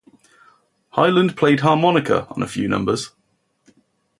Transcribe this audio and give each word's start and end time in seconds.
Hyland 0.93 1.37
played 1.37 1.59
harmonica 1.59 2.25
on 2.31 2.41
a 2.41 2.47
few 2.47 2.67
numbers. 2.67 3.11